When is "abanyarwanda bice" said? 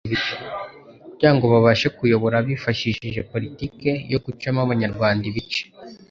4.65-5.63